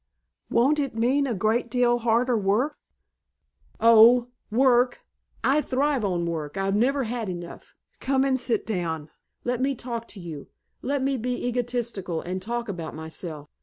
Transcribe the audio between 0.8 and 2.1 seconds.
mean a great deal